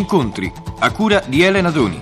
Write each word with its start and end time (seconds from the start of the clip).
Incontri, 0.00 0.50
a 0.78 0.90
cura 0.92 1.22
di 1.26 1.42
Elena 1.42 1.70
Doni. 1.70 2.00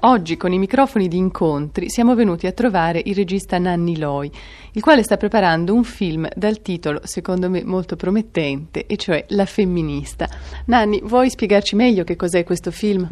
Oggi 0.00 0.36
con 0.36 0.52
i 0.52 0.58
microfoni 0.58 1.06
di 1.06 1.16
incontri 1.16 1.88
siamo 1.88 2.16
venuti 2.16 2.48
a 2.48 2.52
trovare 2.52 3.00
il 3.04 3.14
regista 3.14 3.56
Nanni 3.58 3.98
Loi, 3.98 4.28
il 4.72 4.82
quale 4.82 5.04
sta 5.04 5.16
preparando 5.16 5.72
un 5.72 5.84
film 5.84 6.28
dal 6.34 6.60
titolo, 6.60 7.02
secondo 7.04 7.48
me, 7.48 7.62
molto 7.62 7.94
promettente, 7.94 8.86
e 8.86 8.96
cioè 8.96 9.24
La 9.28 9.46
femminista. 9.46 10.28
Nanni, 10.64 11.00
vuoi 11.04 11.30
spiegarci 11.30 11.76
meglio 11.76 12.02
che 12.02 12.16
cos'è 12.16 12.42
questo 12.42 12.72
film? 12.72 13.08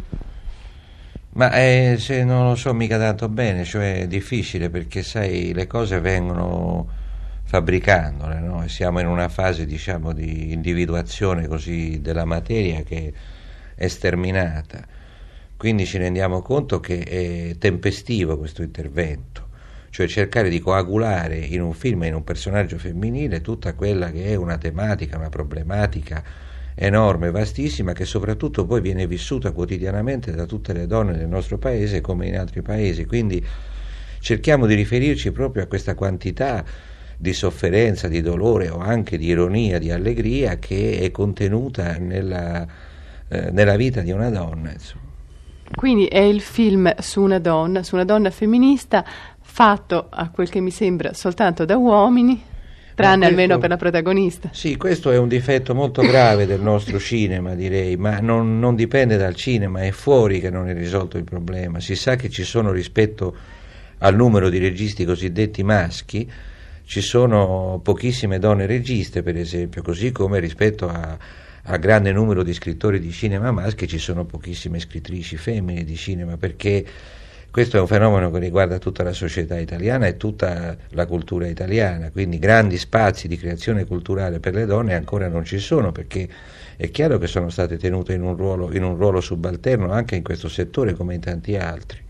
Ma 1.29 1.51
eh, 1.51 1.95
se 1.97 2.25
non 2.25 2.49
lo 2.49 2.55
so 2.55 2.73
mica 2.73 2.97
tanto 2.97 3.29
bene, 3.29 3.63
cioè 3.63 4.01
è 4.01 4.07
difficile 4.07 4.69
perché 4.69 5.01
sai 5.01 5.53
le 5.53 5.65
cose 5.65 6.01
vengono 6.01 7.05
fabbricandole, 7.47 8.39
no? 8.39 8.67
siamo 8.67 8.99
in 8.99 9.07
una 9.07 9.29
fase 9.29 9.65
diciamo 9.65 10.13
di 10.13 10.51
individuazione 10.51 11.47
così 11.47 12.01
della 12.01 12.25
materia 12.25 12.83
che 12.83 13.11
è 13.73 13.87
sterminata 13.87 14.97
quindi 15.57 15.87
ci 15.87 15.97
rendiamo 15.97 16.43
conto 16.43 16.79
che 16.79 16.99
è 16.99 17.57
tempestivo 17.57 18.37
questo 18.37 18.61
intervento, 18.61 19.47
cioè 19.89 20.07
cercare 20.07 20.49
di 20.49 20.59
coagulare 20.59 21.37
in 21.37 21.63
un 21.63 21.73
film 21.73 22.03
in 22.03 22.13
un 22.13 22.23
personaggio 22.23 22.77
femminile 22.77 23.41
tutta 23.41 23.73
quella 23.73 24.11
che 24.11 24.25
è 24.25 24.35
una 24.35 24.59
tematica, 24.59 25.17
una 25.17 25.29
problematica 25.29 26.23
enorme, 26.75 27.31
vastissima, 27.31 27.93
che 27.93 28.05
soprattutto 28.05 28.67
poi 28.67 28.81
viene 28.81 29.07
vissuta 29.07 29.51
quotidianamente 29.51 30.31
da 30.31 30.45
tutte 30.45 30.73
le 30.73 30.85
donne 30.85 31.17
del 31.17 31.27
nostro 31.27 31.57
paese 31.57 32.01
come 32.01 32.27
in 32.27 32.37
altri 32.37 32.61
paesi. 32.61 33.05
Quindi 33.05 33.43
cerchiamo 34.19 34.67
di 34.67 34.75
riferirci 34.75 35.31
proprio 35.31 35.63
a 35.63 35.65
questa 35.65 35.95
quantità 35.95 36.63
di 37.17 37.33
sofferenza, 37.33 38.07
di 38.07 38.21
dolore 38.21 38.69
o 38.69 38.77
anche 38.77 39.17
di 39.17 39.25
ironia, 39.25 39.79
di 39.79 39.91
allegria 39.91 40.57
che 40.57 40.99
è 40.99 41.09
contenuta 41.09 41.97
nella, 41.97 42.65
eh, 43.27 43.49
nella 43.51 43.75
vita 43.75 44.01
di 44.01 44.11
una 44.11 44.29
donna. 44.29 44.71
Insomma. 44.71 45.05
Quindi 45.75 46.05
è 46.05 46.19
il 46.19 46.41
film 46.41 46.93
su 46.99 47.21
una 47.21 47.39
donna, 47.39 47.83
su 47.83 47.95
una 47.95 48.05
donna 48.05 48.29
femminista, 48.29 49.03
fatto 49.41 50.07
a 50.09 50.29
quel 50.29 50.49
che 50.49 50.61
mi 50.61 50.71
sembra 50.71 51.13
soltanto 51.13 51.65
da 51.65 51.75
uomini, 51.75 52.41
tranne 52.93 53.25
questo, 53.25 53.33
almeno 53.33 53.57
per 53.57 53.69
la 53.69 53.77
protagonista. 53.77 54.49
Sì, 54.53 54.77
questo 54.77 55.11
è 55.11 55.17
un 55.17 55.27
difetto 55.27 55.73
molto 55.73 56.01
grave 56.03 56.45
del 56.45 56.61
nostro 56.61 56.99
cinema, 56.99 57.55
direi, 57.55 57.97
ma 57.97 58.19
non, 58.19 58.59
non, 58.59 58.75
dipende 58.75 59.17
dal 59.17 59.35
cinema, 59.35 59.81
è 59.81 59.91
fuori 59.91 60.39
che 60.39 60.49
non 60.49 60.69
è 60.69 60.73
risolto 60.73 61.17
il 61.17 61.23
problema. 61.23 61.79
Si 61.79 61.95
sa 61.95 62.15
che 62.15 62.29
ci 62.29 62.43
sono 62.43 62.71
rispetto 62.71 63.35
al 63.99 64.15
numero 64.15 64.49
di 64.49 64.59
registi 64.59 65.05
cosiddetti 65.05 65.63
maschi, 65.63 66.29
ci 66.87 67.01
sono 67.01 67.79
pochissime 67.83 68.39
donne 68.39 68.65
registe, 68.65 69.21
per 69.21 69.37
esempio, 69.37 69.83
così 69.83 70.11
come 70.11 70.39
rispetto 70.39 70.89
a 70.89 71.17
a 71.69 71.77
grande 71.77 72.13
numero 72.13 72.43
di 72.43 72.53
scrittori 72.53 72.99
di 72.99 73.11
cinema 73.11 73.51
maschi 73.51 73.87
ci 73.87 73.97
sono 73.97 74.23
pochissime 74.23 74.79
scrittrici 74.79 75.35
femmine 75.35 75.83
di 75.83 75.97
cinema 75.97 76.37
perché 76.37 76.85
questo 77.51 77.75
è 77.75 77.79
un 77.79 77.87
fenomeno 77.87 78.29
che 78.31 78.39
riguarda 78.39 78.77
tutta 78.77 79.03
la 79.03 79.11
società 79.11 79.57
italiana 79.57 80.07
e 80.07 80.15
tutta 80.15 80.77
la 80.89 81.05
cultura 81.05 81.47
italiana, 81.47 82.11
quindi 82.11 82.39
grandi 82.39 82.77
spazi 82.77 83.27
di 83.27 83.37
creazione 83.37 83.85
culturale 83.85 84.39
per 84.39 84.53
le 84.53 84.65
donne 84.65 84.93
ancora 84.93 85.27
non 85.27 85.43
ci 85.43 85.57
sono 85.57 85.91
perché 85.91 86.27
è 86.77 86.89
chiaro 86.91 87.17
che 87.17 87.27
sono 87.27 87.49
state 87.49 87.77
tenute 87.77 88.13
in 88.13 88.21
un 88.21 88.35
ruolo, 88.35 88.73
in 88.73 88.83
un 88.83 88.95
ruolo 88.95 89.19
subalterno 89.19 89.91
anche 89.91 90.15
in 90.15 90.23
questo 90.23 90.47
settore 90.47 90.93
come 90.93 91.15
in 91.15 91.21
tanti 91.21 91.57
altri. 91.57 92.05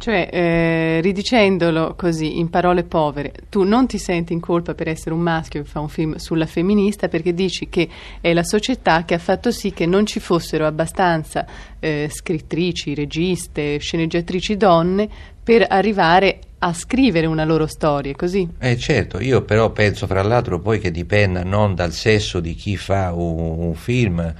Cioè, 0.00 0.30
eh, 0.32 1.00
ridicendolo 1.02 1.94
così, 1.94 2.38
in 2.38 2.48
parole 2.48 2.84
povere, 2.84 3.34
tu 3.50 3.64
non 3.64 3.86
ti 3.86 3.98
senti 3.98 4.32
in 4.32 4.40
colpa 4.40 4.72
per 4.72 4.88
essere 4.88 5.14
un 5.14 5.20
maschio 5.20 5.60
che 5.60 5.68
fa 5.68 5.80
un 5.80 5.90
film 5.90 6.16
sulla 6.16 6.46
femminista 6.46 7.08
perché 7.08 7.34
dici 7.34 7.68
che 7.68 7.86
è 8.22 8.32
la 8.32 8.42
società 8.42 9.04
che 9.04 9.12
ha 9.12 9.18
fatto 9.18 9.50
sì 9.50 9.74
che 9.74 9.84
non 9.84 10.06
ci 10.06 10.18
fossero 10.18 10.64
abbastanza 10.64 11.44
eh, 11.78 12.08
scrittrici, 12.10 12.94
registe, 12.94 13.76
sceneggiatrici 13.76 14.56
donne 14.56 15.06
per 15.44 15.66
arrivare 15.68 16.38
a 16.60 16.72
scrivere 16.72 17.26
una 17.26 17.44
loro 17.44 17.66
storia, 17.66 18.14
così? 18.16 18.48
Eh 18.58 18.78
certo, 18.78 19.20
io 19.20 19.42
però 19.42 19.68
penso 19.68 20.06
fra 20.06 20.22
l'altro 20.22 20.60
poi 20.60 20.78
che 20.78 20.90
dipenda 20.90 21.44
non 21.44 21.74
dal 21.74 21.92
sesso 21.92 22.40
di 22.40 22.54
chi 22.54 22.78
fa 22.78 23.12
un, 23.12 23.58
un 23.58 23.74
film, 23.74 24.34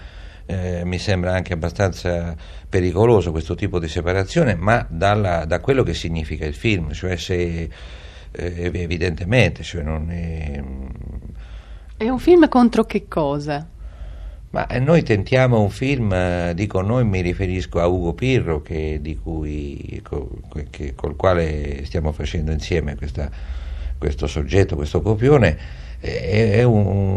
eh, 0.50 0.84
mi 0.84 0.98
sembra 0.98 1.32
anche 1.32 1.52
abbastanza 1.52 2.34
pericoloso 2.68 3.30
questo 3.30 3.54
tipo 3.54 3.78
di 3.78 3.88
separazione, 3.88 4.56
ma 4.56 4.84
dalla, 4.88 5.44
da 5.44 5.60
quello 5.60 5.82
che 5.82 5.94
significa 5.94 6.44
il 6.44 6.54
film, 6.54 6.92
cioè 6.92 7.16
se 7.16 7.68
eh, 8.32 8.70
evidentemente 8.72 9.62
cioè 9.62 9.82
non 9.82 10.10
è... 10.10 10.62
È 11.96 12.08
un 12.08 12.18
film 12.18 12.48
contro 12.48 12.84
che 12.84 13.06
cosa? 13.06 13.66
Ma 14.50 14.66
eh, 14.66 14.80
noi 14.80 15.02
tentiamo 15.02 15.60
un 15.60 15.70
film, 15.70 16.12
eh, 16.12 16.52
dico 16.56 16.80
noi 16.80 17.04
mi 17.04 17.20
riferisco 17.20 17.78
a 17.78 17.86
Ugo 17.86 18.14
Pirro 18.14 18.62
che, 18.62 19.00
cui, 19.22 20.02
che, 20.70 20.94
col 20.96 21.14
quale 21.14 21.84
stiamo 21.84 22.10
facendo 22.10 22.50
insieme 22.50 22.96
questa, 22.96 23.30
questo 23.96 24.26
soggetto, 24.26 24.74
questo 24.74 25.02
copione, 25.02 25.78
è 26.00 26.62
un, 26.62 26.86
un, 26.86 27.09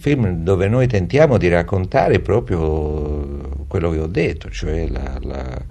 film 0.00 0.42
dove 0.42 0.66
noi 0.66 0.86
tentiamo 0.86 1.36
di 1.36 1.48
raccontare 1.48 2.20
proprio 2.20 3.64
quello 3.68 3.90
che 3.90 3.98
ho 3.98 4.06
detto, 4.06 4.48
cioè 4.48 4.88
la, 4.88 5.18
la, 5.20 5.62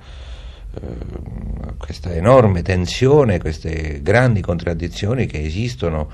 eh, 0.76 1.74
questa 1.78 2.14
enorme 2.14 2.62
tensione, 2.62 3.40
queste 3.40 4.02
grandi 4.04 4.42
contraddizioni 4.42 5.26
che 5.26 5.42
esistono 5.44 6.10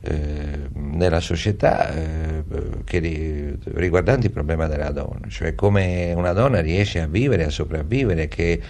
eh, 0.00 0.68
nella 0.72 1.20
società 1.20 1.94
eh, 1.94 2.44
che, 2.84 3.58
riguardanti 3.74 4.26
il 4.26 4.32
problema 4.32 4.66
della 4.66 4.90
donna, 4.90 5.28
cioè 5.28 5.54
come 5.54 6.14
una 6.16 6.32
donna 6.32 6.60
riesce 6.60 7.00
a 7.00 7.06
vivere, 7.06 7.44
a 7.44 7.50
sopravvivere, 7.50 8.28
che 8.28 8.60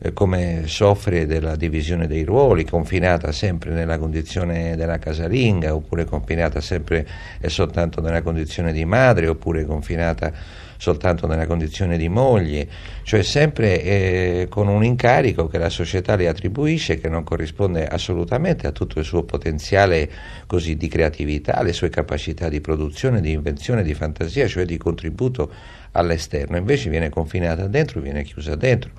eh, 0.00 0.12
come 0.12 0.62
soffre 0.66 1.26
della 1.26 1.56
divisione 1.56 2.06
dei 2.06 2.24
ruoli, 2.24 2.64
confinata 2.64 3.32
sempre 3.32 3.72
nella 3.72 3.98
condizione 3.98 4.76
della 4.76 4.98
casalinga, 4.98 5.74
oppure 5.74 6.04
confinata 6.04 6.60
sempre 6.60 7.06
e 7.40 7.48
soltanto 7.48 8.00
nella 8.00 8.22
condizione 8.22 8.72
di 8.72 8.84
madre, 8.84 9.26
oppure 9.26 9.64
confinata 9.64 10.32
soltanto 10.78 11.26
nella 11.26 11.46
condizione 11.46 11.98
di 11.98 12.08
moglie, 12.08 12.68
cioè 13.02 13.22
sempre 13.22 13.82
eh, 13.82 14.46
con 14.48 14.68
un 14.68 14.84
incarico 14.84 15.48
che 15.48 15.58
la 15.58 15.70
società 15.70 16.14
le 16.14 16.28
attribuisce 16.28 17.00
che 17.00 17.08
non 17.08 17.24
corrisponde 17.24 17.86
assolutamente 17.86 18.68
a 18.68 18.72
tutto 18.72 19.00
il 19.00 19.04
suo 19.04 19.24
potenziale 19.24 20.08
così 20.46 20.76
di 20.76 20.86
creatività, 20.86 21.56
alle 21.56 21.72
sue 21.72 21.88
capacità 21.88 22.48
di 22.48 22.60
produzione, 22.60 23.20
di 23.20 23.32
invenzione, 23.32 23.82
di 23.82 23.92
fantasia, 23.92 24.46
cioè 24.46 24.64
di 24.64 24.76
contributo 24.76 25.50
all'esterno, 25.92 26.56
invece 26.56 26.88
viene 26.90 27.08
confinata 27.08 27.66
dentro, 27.66 28.00
viene 28.00 28.22
chiusa 28.22 28.54
dentro 28.54 28.90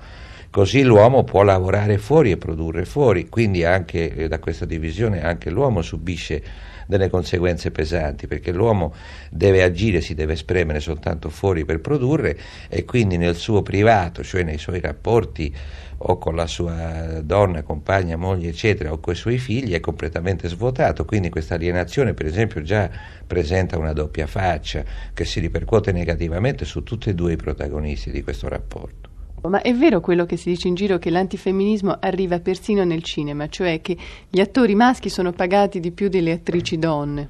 Così 0.50 0.82
l'uomo 0.82 1.22
può 1.22 1.44
lavorare 1.44 1.96
fuori 1.96 2.32
e 2.32 2.36
produrre 2.36 2.84
fuori, 2.84 3.28
quindi 3.28 3.64
anche 3.64 4.12
eh, 4.12 4.26
da 4.26 4.40
questa 4.40 4.64
divisione 4.64 5.22
anche 5.22 5.48
l'uomo 5.48 5.80
subisce 5.80 6.42
delle 6.88 7.08
conseguenze 7.08 7.70
pesanti, 7.70 8.26
perché 8.26 8.50
l'uomo 8.50 8.92
deve 9.30 9.62
agire, 9.62 10.00
si 10.00 10.14
deve 10.14 10.34
spremere 10.34 10.80
soltanto 10.80 11.28
fuori 11.30 11.64
per 11.64 11.80
produrre 11.80 12.36
e 12.68 12.84
quindi 12.84 13.16
nel 13.16 13.36
suo 13.36 13.62
privato, 13.62 14.24
cioè 14.24 14.42
nei 14.42 14.58
suoi 14.58 14.80
rapporti 14.80 15.54
o 15.98 16.18
con 16.18 16.34
la 16.34 16.48
sua 16.48 17.20
donna, 17.22 17.62
compagna, 17.62 18.16
moglie, 18.16 18.48
eccetera, 18.48 18.90
o 18.90 18.98
con 18.98 19.12
i 19.12 19.16
suoi 19.16 19.38
figli, 19.38 19.72
è 19.72 19.78
completamente 19.78 20.48
svuotato. 20.48 21.04
Quindi 21.04 21.28
questa 21.28 21.54
alienazione, 21.54 22.12
per 22.12 22.26
esempio, 22.26 22.60
già 22.62 22.90
presenta 23.24 23.78
una 23.78 23.92
doppia 23.92 24.26
faccia 24.26 24.82
che 25.14 25.24
si 25.24 25.38
ripercuote 25.38 25.92
negativamente 25.92 26.64
su 26.64 26.82
tutti 26.82 27.08
e 27.08 27.14
due 27.14 27.34
i 27.34 27.36
protagonisti 27.36 28.10
di 28.10 28.24
questo 28.24 28.48
rapporto. 28.48 29.09
Ma 29.42 29.62
è 29.62 29.74
vero 29.74 30.00
quello 30.00 30.26
che 30.26 30.36
si 30.36 30.50
dice 30.50 30.68
in 30.68 30.74
giro 30.74 30.98
che 30.98 31.08
l'antifemminismo 31.10 31.96
arriva 32.00 32.40
persino 32.40 32.84
nel 32.84 33.02
cinema, 33.02 33.48
cioè 33.48 33.80
che 33.80 33.96
gli 34.28 34.38
attori 34.38 34.74
maschi 34.74 35.08
sono 35.08 35.32
pagati 35.32 35.80
di 35.80 35.90
più 35.92 36.08
delle 36.08 36.32
attrici 36.32 36.78
donne? 36.78 37.28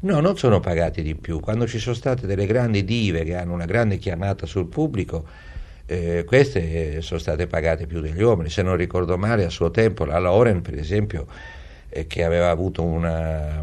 No, 0.00 0.20
non 0.20 0.38
sono 0.38 0.60
pagati 0.60 1.02
di 1.02 1.14
più. 1.14 1.40
Quando 1.40 1.66
ci 1.66 1.78
sono 1.78 1.94
state 1.94 2.26
delle 2.26 2.46
grandi 2.46 2.84
dive 2.84 3.24
che 3.24 3.36
hanno 3.36 3.52
una 3.52 3.66
grande 3.66 3.98
chiamata 3.98 4.46
sul 4.46 4.66
pubblico, 4.66 5.24
eh, 5.84 6.24
queste 6.24 7.02
sono 7.02 7.20
state 7.20 7.46
pagate 7.46 7.86
più 7.86 8.00
degli 8.00 8.22
uomini. 8.22 8.48
Se 8.48 8.62
non 8.62 8.76
ricordo 8.76 9.18
male, 9.18 9.44
a 9.44 9.50
suo 9.50 9.70
tempo 9.70 10.06
la 10.06 10.18
Lauren, 10.18 10.62
per 10.62 10.78
esempio, 10.78 11.26
eh, 11.90 12.06
che 12.06 12.24
aveva 12.24 12.48
avuto 12.48 12.82
una 12.82 13.62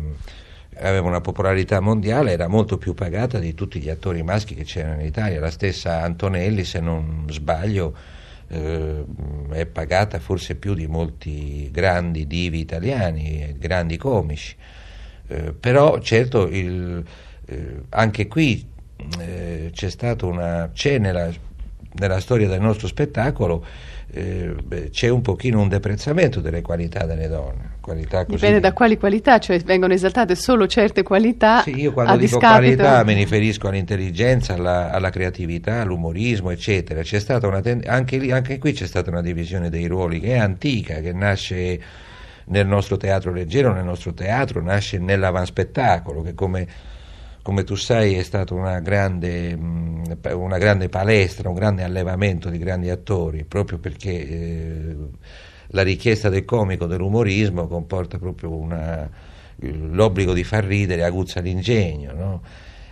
aveva 0.79 1.07
una 1.07 1.21
popolarità 1.21 1.79
mondiale, 1.79 2.31
era 2.31 2.47
molto 2.47 2.77
più 2.77 2.93
pagata 2.93 3.39
di 3.39 3.53
tutti 3.53 3.79
gli 3.79 3.89
attori 3.89 4.23
maschi 4.23 4.55
che 4.55 4.63
c'erano 4.63 5.01
in 5.01 5.07
Italia. 5.07 5.39
La 5.39 5.51
stessa 5.51 6.01
Antonelli, 6.01 6.63
se 6.63 6.79
non 6.79 7.25
sbaglio, 7.29 7.95
eh, 8.47 9.05
è 9.51 9.65
pagata 9.65 10.19
forse 10.19 10.55
più 10.55 10.73
di 10.73 10.87
molti 10.87 11.69
grandi 11.71 12.27
divi 12.27 12.59
italiani, 12.59 13.55
grandi 13.57 13.97
comici. 13.97 14.55
Eh, 15.27 15.53
però 15.53 15.99
certo 15.99 16.47
il, 16.47 17.03
eh, 17.45 17.81
anche 17.89 18.27
qui 18.27 18.65
eh, 19.19 19.69
c'è 19.73 19.89
stata 19.89 20.25
una 20.25 20.69
c'è 20.73 20.97
nella, 21.99 22.19
storia 22.19 22.47
del 22.47 22.61
nostro 22.61 22.87
spettacolo 22.87 23.65
eh, 24.11 24.55
beh, 24.63 24.89
c'è 24.89 25.09
un 25.09 25.21
pochino 25.21 25.59
un 25.59 25.67
deprezzamento 25.67 26.39
delle 26.39 26.61
qualità 26.61 27.05
delle 27.05 27.27
donne. 27.27 27.75
Qualità 27.81 28.25
così 28.25 28.35
Dipende 28.35 28.59
da 28.59 28.73
quali 28.73 28.97
qualità, 28.97 29.39
cioè 29.39 29.59
vengono 29.59 29.93
esaltate 29.93 30.35
solo 30.35 30.67
certe 30.67 31.03
qualità. 31.03 31.61
Sì, 31.61 31.79
io 31.79 31.91
quando 31.91 32.13
a 32.13 32.17
dico 32.17 32.37
discapito- 32.37 32.75
qualità 32.75 33.03
mi 33.03 33.13
riferisco 33.13 33.67
all'intelligenza, 33.67 34.53
alla, 34.53 34.91
alla 34.91 35.09
creatività, 35.09 35.81
all'umorismo, 35.81 36.49
eccetera. 36.51 37.01
C'è 37.01 37.19
stata 37.19 37.47
una 37.47 37.61
ten- 37.61 37.83
anche, 37.85 38.17
lì- 38.17 38.31
anche 38.31 38.57
qui 38.59 38.73
c'è 38.73 38.85
stata 38.85 39.09
una 39.09 39.21
divisione 39.21 39.69
dei 39.69 39.87
ruoli 39.87 40.19
che 40.19 40.33
è 40.33 40.37
antica, 40.37 40.95
che 40.99 41.13
nasce 41.13 41.79
nel 42.45 42.67
nostro 42.67 42.97
teatro 42.97 43.31
leggero, 43.31 43.73
nel 43.73 43.83
nostro 43.83 44.13
teatro, 44.13 44.61
nasce 44.61 44.97
nell'avanspettacolo, 44.99 46.21
che 46.21 46.33
come, 46.33 46.67
come 47.47 47.63
tu 47.63 47.75
sai 47.75 48.15
è 48.15 48.23
stata 48.23 48.53
una 48.53 48.81
grande, 48.81 49.57
una 50.33 50.57
grande 50.57 50.89
palestra, 50.89 51.47
un 51.47 51.55
grande 51.55 51.83
allevamento 51.83 52.49
di 52.49 52.57
grandi 52.57 52.89
attori, 52.89 53.45
proprio 53.45 53.77
perché 53.77 54.11
eh, 54.11 54.95
la 55.67 55.81
richiesta 55.81 56.27
del 56.27 56.43
comico, 56.43 56.87
dell'umorismo, 56.87 57.67
comporta 57.67 58.17
proprio 58.17 58.53
una- 58.53 59.09
l'obbligo 59.59 60.33
di 60.33 60.43
far 60.43 60.65
ridere 60.65 61.05
aguzza 61.05 61.39
l'ingegno. 61.39 62.11
no? 62.13 62.41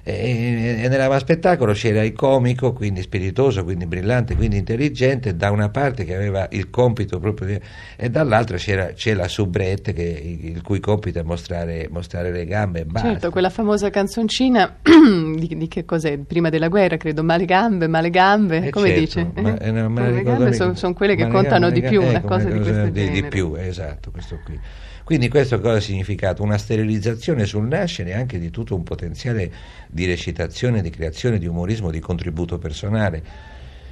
E, 0.08 0.84
e 0.84 0.88
nell'avanspettacolo 0.88 1.74
c'era 1.74 2.04
il 2.04 2.14
comico, 2.14 2.74
quindi 2.74 3.02
spiritoso, 3.02 3.64
quindi 3.64 3.88
brillante, 3.88 4.36
quindi 4.36 4.58
intelligente, 4.58 5.36
da 5.36 5.50
una 5.50 5.70
parte 5.70 6.06
che 6.06 6.14
aveva 6.14 6.48
il 6.52 6.70
compito 6.70 7.18
proprio 7.18 7.48
di, 7.48 7.60
e 7.96 8.10
dall'altra 8.12 8.58
c'era, 8.58 8.94
c'è 8.94 9.16
la 9.16 9.28
soubrette 9.28 9.94
che, 9.94 10.04
il 10.04 10.62
cui 10.62 10.80
compito 10.80 11.18
è 11.18 11.24
mostrare, 11.24 11.88
mostrare 11.90 12.32
le 12.32 12.46
gambe 12.46 12.82
e 12.82 12.86
basta. 12.86 13.10
Certo, 13.10 13.30
quella 13.32 13.50
famosa 13.50 13.90
canzoncina 13.90 14.78
di, 14.84 15.48
di 15.58 15.68
che 15.68 15.86
cos'è? 15.86 16.20
Prima 16.20 16.50
della 16.50 16.68
guerra, 16.68 16.98
credo, 16.98 17.24
male 17.24 17.46
gambe, 17.46 17.88
male 17.88 18.12
gambe, 18.12 18.68
Eh, 18.68 18.70
come 18.70 18.94
certo, 18.94 19.00
dice? 19.00 19.32
ma- 19.42 19.58
eh, 19.58 19.72
no, 19.72 19.90
me 19.90 20.02
la 20.02 20.10
le 20.12 20.24
gambe 20.24 20.54
sono, 20.54 20.76
sono 20.76 20.94
quelle 20.94 21.16
che 21.16 21.24
Ma 21.24 21.30
contano 21.30 21.70
gambe- 21.70 21.82
di 21.82 21.88
più, 21.88 22.02
una 22.02 22.12
ecco, 22.18 22.28
cosa 22.28 22.50
di 22.50 22.60
questo 22.60 22.84
di, 22.86 22.92
di 22.92 23.10
genere. 23.12 23.28
più, 23.30 23.56
esatto, 23.56 24.12
questo 24.12 24.40
qui. 24.44 24.60
Quindi 25.04 25.30
questo 25.30 25.60
cosa 25.60 25.78
ha 25.78 25.80
significato? 25.82 26.42
Una 26.42 26.58
sterilizzazione 26.58 27.46
sul 27.46 27.68
nascere 27.68 28.14
anche 28.16 28.40
di 28.40 28.50
tutto 28.50 28.76
un 28.76 28.82
potenziale 28.84 29.52
di 29.96 30.06
recitazione, 30.06 30.82
di 30.82 30.90
creazione, 30.90 31.40
di 31.40 31.48
umorismo, 31.48 31.90
di 31.90 32.02
contributo 32.02 32.58
personale. 32.58 33.24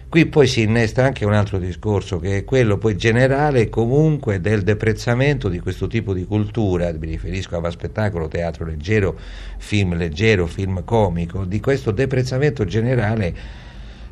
Qui 0.09 0.25
poi 0.25 0.47
si 0.47 0.61
innesta 0.61 1.05
anche 1.05 1.23
un 1.23 1.33
altro 1.33 1.57
discorso 1.57 2.19
che 2.19 2.39
è 2.39 2.44
quello 2.44 2.77
poi 2.77 2.97
generale 2.97 3.69
comunque 3.69 4.41
del 4.41 4.63
deprezzamento 4.63 5.47
di 5.47 5.59
questo 5.59 5.88
tipo 5.88 6.13
di 6.13 6.25
cultura, 6.25 6.91
mi 6.91 7.07
riferisco 7.07 7.55
a 7.55 7.71
spettacolo, 7.71 8.27
teatro 8.27 8.65
leggero, 8.65 9.17
film 9.57 9.95
leggero, 9.95 10.45
film 10.45 10.83
comico, 10.83 11.45
di 11.45 11.61
questo 11.61 11.91
deprezzamento 11.91 12.65
generale 12.65 13.33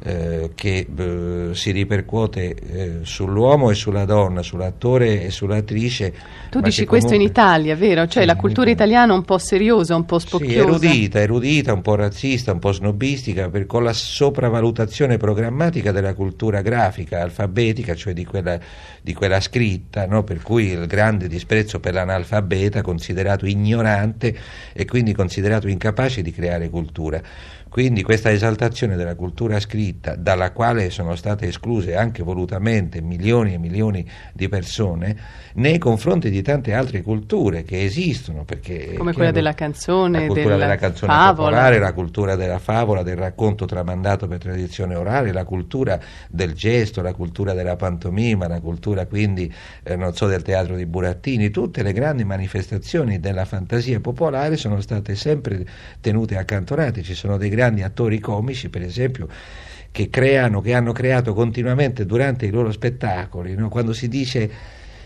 eh, 0.04 0.52
che 0.56 0.88
eh, 0.96 1.50
si 1.54 1.72
ripercuote 1.72 2.56
eh, 2.56 2.92
sull'uomo 3.04 3.70
e 3.70 3.76
sulla 3.76 4.06
donna, 4.06 4.42
sull'attore 4.42 5.24
e 5.24 5.30
sull'attrice. 5.30 6.14
Tu 6.50 6.60
dici 6.60 6.82
che 6.82 6.88
questo 6.88 7.14
in 7.14 7.20
comunque- 7.20 7.42
Italia, 7.42 7.76
vero? 7.76 8.08
Cioè 8.08 8.22
Sì, 8.24 8.28
la 8.28 8.36
cultura 8.36 8.70
Italia. 8.70 8.94
italiana 8.94 9.14
un 9.14 9.24
po' 9.26 9.38
seriosa, 9.38 9.96
un 9.96 10.06
po' 10.06 10.18
Sì, 10.20 10.28
spocchiosa. 10.28 10.60
erudita, 10.60 11.20
erudita, 11.20 11.74
un 11.74 11.82
po' 11.82 11.96
razzista, 11.96 12.52
un 12.52 12.60
po' 12.60 12.72
snobistica, 12.72 13.50
per- 13.50 13.66
con 13.68 13.84
la 13.84 13.94
sopravvalutazione 13.94 15.18
programmatica 15.18 15.92
della 15.92 16.14
cultura 16.14 16.62
grafica, 16.62 17.22
alfabetica, 17.22 17.94
cioè 17.96 18.14
di 18.14 18.26
quella, 18.26 18.60
di 19.02 19.14
quella 19.14 19.40
scritta, 19.40 20.06
no? 20.08 20.24
per 20.24 20.42
cui 20.42 20.68
il 20.72 20.88
grande 20.88 21.28
disprezzo 21.28 21.80
per 21.80 21.94
l'analfabeta, 21.94 22.82
considerato 22.82 23.46
ignorante 23.46 24.36
e 24.74 24.86
quindi 24.86 25.14
considerato 25.14 25.68
incapace 25.68 26.22
di 26.22 26.32
creare 26.32 26.70
cultura. 26.70 27.22
Quindi 27.70 28.04
questa 28.04 28.30
esaltazione 28.32 28.98
della 28.98 29.16
cultura 29.16 29.58
scritta, 29.62 29.90
dalla 30.00 30.52
quale 30.52 30.90
sono 30.90 31.16
state 31.16 31.48
escluse 31.48 31.96
anche 31.96 32.24
volutamente 32.24 33.02
milioni 33.02 33.54
e 33.54 33.58
milioni 33.58 34.10
di 34.34 34.48
persone, 34.50 35.16
nei 35.54 35.78
confronti 35.78 36.30
di 36.30 36.42
tante 36.42 36.74
altre 36.74 37.02
culture 37.02 37.64
che 37.64 37.84
esistono, 37.84 38.44
perché 38.44 38.94
Come 38.94 39.14
quella 39.14 39.32
della 39.32 39.54
canzone, 39.54 40.22
la 40.22 40.26
cultura 40.26 40.56
della 40.56 40.66
della 40.66 40.76
canzone 40.76 41.12
favola. 41.12 41.50
popolare, 41.50 41.80
la 41.80 41.94
cultura 41.94 42.36
della 42.36 42.60
favola, 42.60 43.04
del 43.04 43.18
racconto 43.18 43.66
tramandato 43.66 44.28
per 44.28 44.40
tradizione 44.40 44.96
orale, 44.96 45.32
la 45.32 45.46
cultura 45.46 46.00
del 46.30 46.54
gesto, 46.54 47.02
la 47.02 47.14
cultura 47.14 47.54
della 47.54 47.76
pantomima, 47.76 48.48
la 48.48 48.60
cultura 48.60 49.06
quindi, 49.06 49.54
eh, 49.84 49.96
non 49.96 50.14
so, 50.14 50.28
del 50.28 50.42
teatro 50.42 50.76
di 50.76 50.86
Burattini, 50.86 51.50
tutte 51.50 51.84
le 51.84 51.94
grandi 51.94 52.24
manifestazioni 52.24 53.20
della 53.20 53.46
fantasia 53.46 54.00
popolare 54.00 54.58
sono 54.58 54.80
state 54.82 55.16
sempre 55.16 55.66
tenute 56.00 56.38
accantonate, 56.38 57.02
ci 57.04 57.14
sono 57.14 57.38
dei 57.38 57.50
grandi 57.50 57.82
attori 57.82 58.20
comici, 58.20 58.70
per 58.70 58.82
esempio, 58.82 59.28
che 59.92 60.10
creano, 60.10 60.62
che 60.62 60.74
hanno 60.74 60.92
creato 60.94 61.34
continuamente 61.34 62.06
durante 62.06 62.46
i 62.46 62.50
loro 62.50 62.72
spettacoli, 62.72 63.56
no? 63.56 63.70
quando 63.70 63.94
si 63.94 64.08
dice 64.08 64.50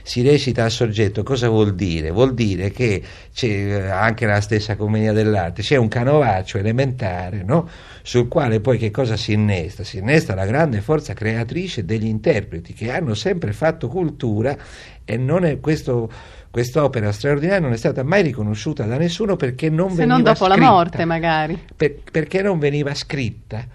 si 0.07 0.21
recita 0.21 0.65
a 0.65 0.69
soggetto, 0.69 1.23
cosa 1.23 1.49
vuol 1.49 1.73
dire? 1.73 2.11
Vuol 2.11 2.35
dire 2.35 2.69
che 2.69 3.01
c'è 3.33 3.47
eh, 3.47 3.89
anche 3.89 4.27
la 4.27 4.39
stessa 4.39 4.75
commedia 4.75 5.13
dell'arte, 5.13 5.63
c'è 5.63 5.77
un 5.77 5.87
canovaccio 5.87 6.59
elementare, 6.59 7.41
no? 7.43 7.67
sul 8.03 8.27
quale 8.27 8.59
poi 8.59 8.77
che 8.77 8.91
cosa 8.91 9.17
si 9.17 9.33
innesta? 9.33 9.83
Si 9.83 9.97
innesta 9.97 10.35
la 10.35 10.45
grande 10.45 10.81
forza 10.81 11.13
creatrice 11.13 11.85
degli 11.85 12.05
interpreti 12.05 12.73
che 12.73 12.91
hanno 12.91 13.15
sempre 13.15 13.51
fatto 13.51 13.87
cultura 13.87 14.55
e 15.03 15.17
non 15.17 15.43
è 15.43 15.59
questo 15.59 16.11
quest'opera 16.51 17.11
straordinaria 17.11 17.59
non 17.59 17.73
è 17.73 17.77
stata 17.77 18.01
mai 18.03 18.21
riconosciuta 18.21 18.85
da 18.85 18.97
nessuno 18.97 19.35
perché 19.35 19.69
non 19.69 19.89
Se 19.89 19.95
veniva 19.95 20.13
non 20.13 20.23
dopo 20.23 20.45
la 20.47 20.53
scritta. 20.53 20.69
morte, 20.69 21.05
magari. 21.05 21.59
Per- 21.75 21.97
perché 22.11 22.41
non 22.43 22.59
veniva 22.59 22.93
scritta. 22.93 23.65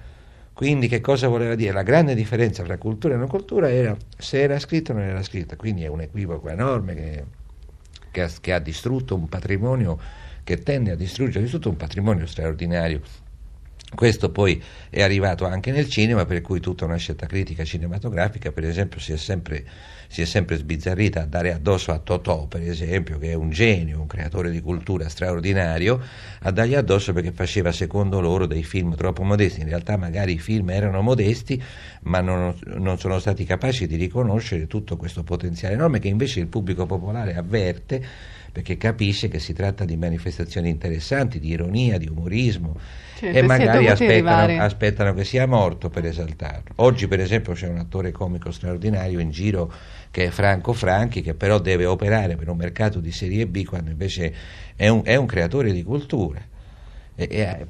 Quindi 0.60 0.88
che 0.88 1.00
cosa 1.00 1.26
voleva 1.26 1.54
dire? 1.54 1.72
La 1.72 1.82
grande 1.82 2.14
differenza 2.14 2.62
tra 2.62 2.76
cultura 2.76 3.14
e 3.14 3.16
non 3.16 3.28
cultura 3.28 3.70
era 3.70 3.96
se 4.18 4.42
era 4.42 4.58
scritta 4.58 4.92
o 4.92 4.96
non 4.96 5.04
era 5.04 5.22
scritta, 5.22 5.56
quindi 5.56 5.84
è 5.84 5.86
un 5.86 6.02
equivoco 6.02 6.50
enorme 6.50 6.94
che, 6.94 7.24
che 8.10 8.22
ha, 8.22 8.30
che 8.42 8.52
ha 8.52 8.58
distrutto 8.58 9.14
un 9.14 9.26
patrimonio, 9.26 9.98
che 10.44 10.58
tende 10.58 10.90
a 10.90 10.96
distruggere 10.96 11.46
di 11.46 11.50
tutto 11.50 11.70
un 11.70 11.76
patrimonio 11.76 12.26
straordinario. 12.26 13.00
Questo 13.92 14.30
poi 14.30 14.62
è 14.88 15.02
arrivato 15.02 15.46
anche 15.46 15.72
nel 15.72 15.88
cinema, 15.88 16.24
per 16.24 16.40
cui 16.42 16.60
tutta 16.60 16.84
una 16.84 16.96
scelta 16.96 17.26
critica 17.26 17.64
cinematografica, 17.64 18.52
per 18.52 18.64
esempio, 18.64 19.00
si 19.00 19.12
è 19.12 19.16
sempre, 19.16 19.64
si 20.06 20.22
è 20.22 20.24
sempre 20.24 20.56
sbizzarrita 20.56 21.22
a 21.22 21.26
dare 21.26 21.52
addosso 21.52 21.90
a 21.90 21.98
Totò, 21.98 22.46
per 22.46 22.62
esempio, 22.62 23.18
che 23.18 23.32
è 23.32 23.34
un 23.34 23.50
genio, 23.50 24.00
un 24.00 24.06
creatore 24.06 24.50
di 24.50 24.60
cultura 24.60 25.08
straordinario, 25.08 26.00
a 26.42 26.50
dargli 26.52 26.76
addosso 26.76 27.12
perché 27.12 27.32
faceva, 27.32 27.72
secondo 27.72 28.20
loro, 28.20 28.46
dei 28.46 28.62
film 28.62 28.94
troppo 28.94 29.24
modesti. 29.24 29.60
In 29.60 29.66
realtà 29.66 29.96
magari 29.96 30.34
i 30.34 30.38
film 30.38 30.70
erano 30.70 31.02
modesti, 31.02 31.60
ma 32.02 32.20
non, 32.20 32.54
non 32.76 32.96
sono 32.96 33.18
stati 33.18 33.44
capaci 33.44 33.88
di 33.88 33.96
riconoscere 33.96 34.68
tutto 34.68 34.96
questo 34.96 35.24
potenziale 35.24 35.74
enorme 35.74 35.98
che 35.98 36.08
invece 36.08 36.38
il 36.38 36.46
pubblico 36.46 36.86
popolare 36.86 37.34
avverte 37.34 38.38
perché 38.52 38.76
capisce 38.76 39.28
che 39.28 39.38
si 39.38 39.52
tratta 39.52 39.84
di 39.84 39.96
manifestazioni 39.96 40.68
interessanti, 40.68 41.38
di 41.38 41.48
ironia, 41.48 41.98
di 41.98 42.08
umorismo 42.08 42.76
Certo, 43.16 43.36
e 43.36 43.42
magari 43.42 43.86
aspettano, 43.86 44.62
aspettano 44.62 45.14
che 45.14 45.24
sia 45.24 45.46
morto 45.46 45.90
per 45.90 46.06
esaltarlo. 46.06 46.72
Oggi 46.76 47.06
per 47.06 47.20
esempio 47.20 47.52
c'è 47.52 47.68
un 47.68 47.76
attore 47.76 48.12
comico 48.12 48.50
straordinario 48.50 49.20
in 49.20 49.30
giro 49.30 49.72
che 50.10 50.26
è 50.26 50.30
Franco 50.30 50.72
Franchi 50.72 51.20
che 51.20 51.34
però 51.34 51.58
deve 51.58 51.84
operare 51.84 52.36
per 52.36 52.48
un 52.48 52.56
mercato 52.56 52.98
di 52.98 53.12
serie 53.12 53.46
B 53.46 53.64
quando 53.64 53.90
invece 53.90 54.34
è 54.74 54.88
un, 54.88 55.02
è 55.04 55.16
un 55.16 55.26
creatore 55.26 55.72
di 55.72 55.82
cultura. 55.82 56.40
E- 57.14 57.28
e- 57.30 57.66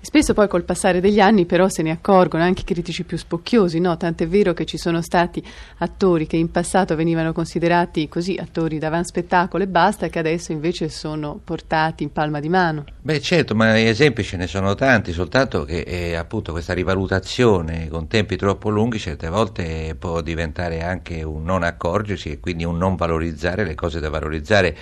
Spesso 0.00 0.34
poi 0.34 0.46
col 0.46 0.62
passare 0.62 1.00
degli 1.00 1.18
anni 1.18 1.46
però 1.46 1.68
se 1.68 1.82
ne 1.82 1.90
accorgono 1.90 2.44
anche 2.44 2.60
i 2.62 2.64
critici 2.64 3.02
più 3.04 3.16
spocchiosi, 3.18 3.80
no? 3.80 3.96
Tant'è 3.96 4.28
vero 4.28 4.52
che 4.52 4.64
ci 4.64 4.78
sono 4.78 5.02
stati 5.02 5.42
attori 5.78 6.26
che 6.26 6.36
in 6.36 6.50
passato 6.50 6.94
venivano 6.94 7.32
considerati 7.32 8.08
così 8.08 8.36
attori 8.40 8.78
d'avanspettacolo 8.78 9.64
e 9.64 9.66
basta, 9.66 10.08
che 10.08 10.18
adesso 10.20 10.52
invece 10.52 10.88
sono 10.88 11.40
portati 11.42 12.04
in 12.04 12.12
palma 12.12 12.38
di 12.38 12.48
mano. 12.48 12.84
Beh 13.02 13.20
certo, 13.20 13.54
ma 13.54 13.78
esempi 13.80 14.22
ce 14.22 14.36
ne 14.36 14.46
sono 14.46 14.74
tanti, 14.74 15.12
soltanto 15.12 15.64
che 15.64 15.80
eh, 15.80 16.14
appunto 16.14 16.52
questa 16.52 16.72
rivalutazione 16.72 17.88
con 17.88 18.06
tempi 18.06 18.36
troppo 18.36 18.68
lunghi 18.68 18.98
certe 18.98 19.28
volte 19.28 19.96
può 19.98 20.20
diventare 20.20 20.82
anche 20.82 21.22
un 21.22 21.42
non 21.42 21.62
accorgersi 21.64 22.30
e 22.30 22.40
quindi 22.40 22.64
un 22.64 22.76
non 22.78 22.94
valorizzare 22.94 23.64
le 23.64 23.74
cose 23.74 23.98
da 23.98 24.08
valorizzare. 24.08 24.76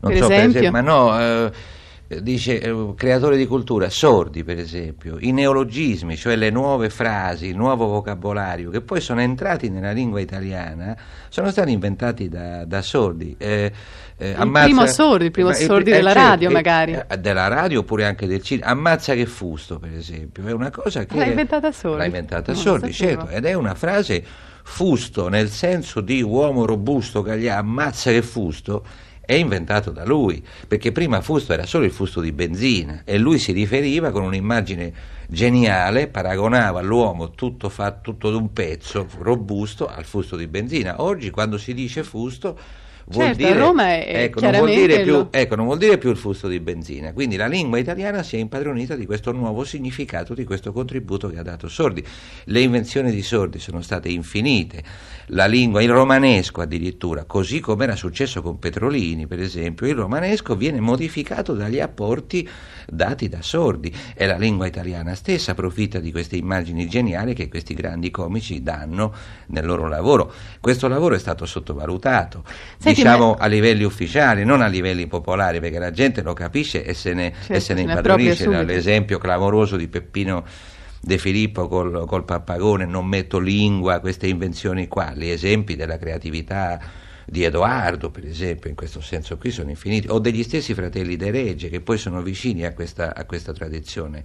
Non 0.00 0.12
Per 0.12 0.22
so, 0.22 0.30
esempio? 0.30 0.36
per 0.36 0.48
esempio, 0.48 0.70
ma 0.70 0.80
no, 0.80 1.20
eh, 1.20 1.52
dice 2.08 2.58
eh, 2.58 2.94
creatore 2.96 3.36
di 3.36 3.46
cultura, 3.46 3.90
sordi 3.90 4.42
per 4.42 4.58
esempio, 4.58 5.18
i 5.20 5.30
neologismi, 5.30 6.16
cioè 6.16 6.36
le 6.36 6.48
nuove 6.48 6.88
frasi, 6.88 7.48
il 7.48 7.56
nuovo 7.56 7.86
vocabolario 7.86 8.70
che 8.70 8.80
poi 8.80 9.00
sono 9.02 9.20
entrati 9.20 9.68
nella 9.68 9.92
lingua 9.92 10.18
italiana, 10.18 10.96
sono 11.28 11.50
stati 11.50 11.70
inventati 11.70 12.30
da, 12.30 12.64
da 12.64 12.80
sordi. 12.80 13.34
Eh, 13.36 13.70
eh, 14.16 14.30
Il 14.30 14.50
primo 14.50 14.86
sordo, 14.86 15.24
il 15.24 15.30
primo 15.30 15.48
ma- 15.50 15.54
sordi 15.54 15.90
eh, 15.90 15.96
della 15.96 16.12
certo, 16.12 16.28
radio, 16.28 16.48
eh, 16.48 16.52
magari. 16.52 16.98
della 17.20 17.48
radio 17.48 17.80
oppure 17.80 18.06
anche 18.06 18.26
del 18.26 18.42
cinema. 18.42 18.70
Ammazza 18.70 19.12
che 19.12 19.26
fusto, 19.26 19.78
per 19.78 19.92
esempio, 19.92 20.46
è 20.46 20.52
una 20.52 20.70
cosa 20.70 21.04
che 21.04 21.14
L'ha 21.16 21.26
inventata 21.26 21.70
Sordi? 21.72 21.98
L'ha 21.98 22.04
inventata 22.06 22.52
Non 22.52 22.60
Sordi, 22.60 22.92
certo, 22.92 23.28
ed 23.28 23.44
è 23.44 23.52
una 23.52 23.74
frase 23.74 24.24
fusto 24.62 25.28
nel 25.28 25.50
senso 25.50 26.00
di 26.00 26.22
uomo 26.22 26.64
robusto, 26.64 27.20
che 27.20 27.38
gli 27.38 27.48
ammazza 27.48 28.10
che 28.10 28.22
fusto. 28.22 28.84
È 29.28 29.34
inventato 29.34 29.90
da 29.90 30.06
lui, 30.06 30.42
perché 30.66 30.90
prima 30.90 31.20
fusto 31.20 31.52
era 31.52 31.66
solo 31.66 31.84
il 31.84 31.90
fusto 31.90 32.22
di 32.22 32.32
benzina 32.32 33.02
e 33.04 33.18
lui 33.18 33.38
si 33.38 33.52
riferiva 33.52 34.10
con 34.10 34.22
un'immagine 34.22 34.90
geniale, 35.28 36.08
paragonava 36.08 36.80
l'uomo 36.80 37.32
tutto 37.32 37.68
fatto 37.68 38.12
tutto 38.12 38.30
d'un 38.30 38.54
pezzo, 38.54 39.06
robusto, 39.18 39.86
al 39.86 40.06
fusto 40.06 40.34
di 40.34 40.46
benzina. 40.46 41.02
Oggi 41.02 41.28
quando 41.28 41.58
si 41.58 41.74
dice 41.74 42.04
fusto 42.04 42.58
vuol 43.10 43.26
Certo, 43.26 43.42
dire, 43.46 43.58
Roma 43.58 43.84
è- 43.88 44.24
ecco, 44.24 44.40
non 44.40 44.52
vuol 44.52 44.70
dire 44.70 45.00
più, 45.02 45.12
lo- 45.12 45.28
ecco, 45.30 45.54
non 45.56 45.64
vuol 45.64 45.78
dire 45.78 45.98
più 45.98 46.10
il 46.10 46.16
fusto 46.16 46.46
di 46.48 46.60
benzina. 46.60 47.12
Quindi 47.12 47.36
la 47.36 47.46
lingua 47.46 47.78
italiana 47.78 48.22
si 48.22 48.36
è 48.36 48.38
impadronita 48.38 48.94
di 48.94 49.06
questo 49.06 49.32
nuovo 49.32 49.64
significato, 49.64 50.34
di 50.34 50.44
questo 50.44 50.72
contributo 50.72 51.28
che 51.28 51.38
ha 51.38 51.42
dato 51.42 51.68
Sordi. 51.68 52.04
Le 52.44 52.60
invenzioni 52.60 53.10
di 53.10 53.22
Sordi 53.22 53.58
sono 53.58 53.80
state 53.82 54.08
infinite. 54.08 54.82
La 55.32 55.46
lingua, 55.46 55.82
il 55.82 55.90
romanesco 55.90 56.60
addirittura, 56.62 57.24
così 57.24 57.60
come 57.60 57.84
era 57.84 57.96
successo 57.96 58.40
con 58.42 58.58
Petrolini, 58.58 59.26
per 59.26 59.40
esempio, 59.40 59.86
il 59.86 59.94
romanesco 59.94 60.56
viene 60.56 60.80
modificato 60.80 61.52
dagli 61.54 61.80
apporti 61.80 62.48
dati 62.90 63.28
da 63.28 63.42
Sordi 63.42 63.94
e 64.14 64.26
la 64.26 64.36
lingua 64.38 64.66
italiana 64.66 65.14
stessa 65.14 65.50
approfitta 65.52 65.98
di 65.98 66.10
queste 66.10 66.36
immagini 66.36 66.88
geniali 66.88 67.34
che 67.34 67.48
questi 67.48 67.74
grandi 67.74 68.10
comici 68.10 68.62
danno 68.62 69.12
nel 69.48 69.66
loro 69.66 69.86
lavoro. 69.88 70.32
Questo 70.60 70.88
lavoro 70.88 71.14
è 71.14 71.18
stato 71.18 71.44
sottovalutato, 71.44 72.42
Senti, 72.78 72.97
diciamo 73.02 73.34
a 73.38 73.46
livelli 73.46 73.84
ufficiali, 73.84 74.44
non 74.44 74.60
a 74.60 74.66
livelli 74.66 75.06
popolari, 75.06 75.60
perché 75.60 75.78
la 75.78 75.90
gente 75.90 76.22
lo 76.22 76.32
capisce 76.32 76.84
e 76.84 76.94
se 76.94 77.14
ne, 77.14 77.32
Certo, 77.32 77.52
e 77.52 77.60
se 77.60 77.74
ne 77.74 77.80
impadronisce. 77.82 78.64
L'esempio 78.64 79.18
clamoroso 79.18 79.76
di 79.76 79.88
Peppino 79.88 80.44
De 81.00 81.18
Filippo 81.18 81.68
col, 81.68 82.06
col 82.06 82.24
pappagone, 82.24 82.84
non 82.84 83.06
metto 83.06 83.38
lingua, 83.38 84.00
queste 84.00 84.26
invenzioni 84.26 84.88
qua, 84.88 85.12
gli 85.14 85.28
esempi 85.28 85.76
della 85.76 85.96
creatività 85.96 86.80
di 87.24 87.44
Edoardo, 87.44 88.10
per 88.10 88.24
esempio, 88.24 88.70
in 88.70 88.76
questo 88.76 89.00
senso 89.00 89.36
qui 89.36 89.50
sono 89.50 89.70
infiniti, 89.70 90.08
o 90.08 90.18
degli 90.18 90.42
stessi 90.42 90.74
fratelli 90.74 91.16
De 91.16 91.30
Regge, 91.30 91.68
che 91.68 91.80
poi 91.80 91.98
sono 91.98 92.22
vicini 92.22 92.64
a 92.64 92.72
questa, 92.72 93.14
a 93.14 93.24
questa 93.24 93.52
tradizione 93.52 94.24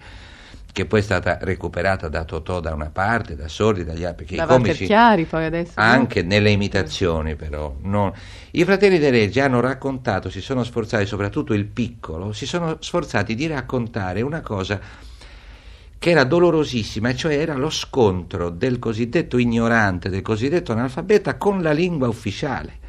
che 0.74 0.86
poi 0.86 1.00
è 1.00 1.04
stata 1.04 1.38
recuperata 1.42 2.10
da 2.10 2.26
Totò 2.26 2.60
da 2.60 2.74
una 2.74 2.90
parte, 2.90 3.36
da 3.38 3.48
Sordi, 3.48 3.86
dagli 3.86 4.04
altri, 4.04 4.26
perché 4.26 4.36
Da 4.36 4.44
i 4.44 4.48
comici 4.48 4.86
Chiari 4.86 5.26
poi 5.26 5.46
adesso. 5.46 5.74
no? 5.78 5.86
anche 5.86 6.24
nelle 6.24 6.50
imitazioni 6.52 7.36
però 7.36 7.76
non- 7.84 8.12
i 8.52 8.64
fratelli 8.66 9.00
De 9.00 9.10
Reggi 9.12 9.40
hanno 9.40 9.60
raccontato 9.62 10.30
si 10.30 10.42
sono 10.42 10.64
sforzati 10.64 11.06
soprattutto 11.06 11.54
il 11.54 11.66
piccolo 11.66 12.34
si 12.34 12.46
sono 12.46 12.78
sforzati 12.80 13.36
di 13.36 13.48
raccontare 13.48 14.22
una 14.22 14.42
cosa 14.42 14.80
che 15.98 16.10
era 16.10 16.26
dolorosissima 16.26 17.10
e 17.10 17.16
cioè 17.16 17.38
era 17.38 17.56
lo 17.56 17.70
scontro 17.70 18.50
del 18.50 18.78
cosiddetto 18.80 19.38
ignorante 19.38 20.10
del 20.10 20.22
cosiddetto 20.22 20.72
analfabeta 20.74 21.38
con 21.38 21.62
la 21.62 21.72
lingua 21.72 22.08
ufficiale 22.10 22.82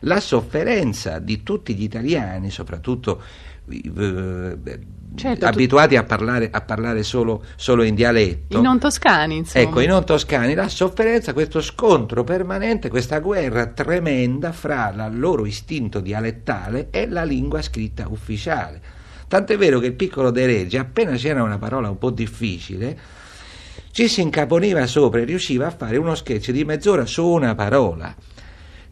la 0.00 0.20
sofferenza 0.20 1.18
di 1.18 1.42
tutti 1.42 1.74
gli 1.74 1.84
italiani 1.84 2.50
soprattutto 2.50 3.22
eh, 3.68 4.80
Certo, 5.14 5.40
tu- 5.40 5.44
abituati 5.46 5.96
a 5.96 6.04
parlare, 6.04 6.48
a 6.50 6.60
parlare 6.62 7.02
solo, 7.02 7.44
solo 7.56 7.82
in 7.82 7.94
dialetto 7.94 8.58
I 8.58 8.62
non 8.62 8.78
toscani, 8.78 9.36
insomma. 9.36 9.64
Ecco, 9.66 9.80
i 9.80 9.86
non 9.86 10.04
toscani, 10.04 10.54
la 10.54 10.68
sofferenza, 10.68 11.32
questo 11.34 11.60
scontro 11.60 12.24
permanente, 12.24 12.88
questa 12.88 13.18
guerra 13.18 13.66
tremenda 13.66 14.52
fra 14.52 14.90
il 14.90 15.18
loro 15.18 15.44
istinto 15.44 16.00
dialettale 16.00 16.88
e 16.90 17.08
la 17.08 17.24
lingua 17.24 17.60
scritta 17.60 18.06
ufficiale. 18.08 18.80
Tant'è 19.28 19.56
vero 19.56 19.78
che 19.80 19.86
il 19.86 19.94
piccolo 19.94 20.30
De 20.30 20.46
Reggi, 20.46 20.78
appena 20.78 21.12
c'era 21.16 21.42
una 21.42 21.58
parola 21.58 21.90
un 21.90 21.98
po' 21.98 22.10
difficile, 22.10 22.98
ci 23.90 24.08
si 24.08 24.22
incaponiva 24.22 24.86
sopra 24.86 25.20
e 25.20 25.24
riusciva 25.24 25.66
a 25.66 25.70
fare 25.70 25.98
uno 25.98 26.14
sketch 26.14 26.50
di 26.50 26.64
mezz'ora 26.64 27.04
su 27.04 27.26
una 27.26 27.54
parola. 27.54 28.14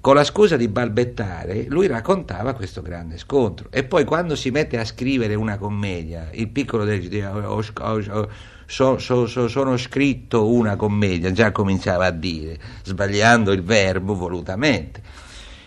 Con 0.02 0.14
la 0.14 0.25
scusa 0.25 0.57
di 0.57 0.66
balbettare, 0.69 1.66
lui 1.69 1.87
raccontava 1.87 2.54
questo 2.54 2.80
grande 2.80 3.19
scontro. 3.19 3.66
E 3.71 3.85
poi 3.85 4.04
quando 4.04 4.35
si 4.35 4.50
mette 4.50 4.78
a 4.78 4.85
scrivere 4.87 5.35
una 5.35 5.59
commedia, 5.59 6.30
il 6.33 6.49
piccolo 6.49 6.85
De 6.85 6.92
Reggi 6.92 7.11
dice, 7.11 7.26
"Ho- 7.26 7.62
ho- 7.62 8.28
so- 8.64 8.99
so- 8.99 9.26
so- 9.26 9.49
sono 9.49 9.76
scritto 9.76 10.49
una 10.50 10.76
commedia, 10.76 11.30
già 11.33 11.52
cominciava 11.52 12.07
a 12.07 12.11
dire, 12.12 12.57
sbagliando 12.83 13.52
il 13.52 13.62
verbo 13.62 14.14
volutamente. 14.14 15.02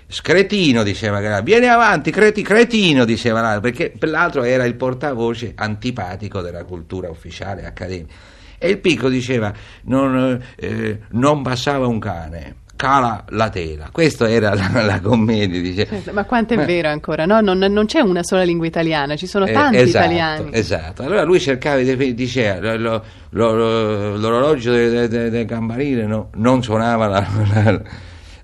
Scretino 0.07 0.81
diceva 0.81 1.19
che 1.19 1.41
vieni 1.43 1.67
avanti, 1.67 2.09
creti, 2.09 2.41
cretino 2.41 3.05
diceva 3.05 3.39
l'altro, 3.41 3.61
perché 3.69 3.93
l'altro 3.99 4.41
era 4.41 4.65
il 4.65 4.73
portavoce 4.75 5.51
antipatico 5.55 6.41
della 6.41 6.63
cultura 6.63 7.07
ufficiale 7.07 7.65
accademica. 7.67 8.13
E 8.57 8.69
il 8.69 8.79
piccolo 8.79 9.09
diceva 9.09 9.53
non, 9.83 10.41
eh, 10.55 10.99
non 11.09 11.43
passava 11.43 11.85
un 11.85 11.99
cane, 11.99 12.55
cala 12.83 13.23
la 13.29 13.49
tela. 13.49 13.87
Questa 13.93 14.29
era 14.29 14.53
la, 14.53 14.81
la 14.83 14.99
commedia. 14.99 15.61
Dice. 15.61 15.87
Ma 16.11 16.25
quanto 16.25 16.53
è 16.53 16.57
Ma- 16.57 16.65
vero 16.65 16.89
ancora? 16.89 17.25
No, 17.25 17.39
non, 17.39 17.57
non 17.57 17.85
c'è 17.85 18.01
una 18.01 18.23
sola 18.23 18.43
lingua 18.43 18.65
italiana, 18.67 19.15
ci 19.15 19.25
sono 19.25 19.45
Eh, 19.45 19.53
tanti 19.53 19.77
esatto, 19.77 20.05
italiani. 20.05 20.49
Esatto, 20.51 21.03
allora 21.03 21.23
lui 21.23 21.39
cercava 21.39 21.77
di 21.77 22.13
diceva 22.13 22.75
lo- 22.75 23.01
lo- 23.29 23.53
lo- 23.53 24.17
l'orologio 24.17 24.73
del 24.73 25.07
de, 25.07 25.29
de 25.29 25.45
campanile 25.45 26.05
no- 26.05 26.29
non 26.35 26.61
suonava 26.61 27.07
la, 27.07 27.25
la- 27.53 27.81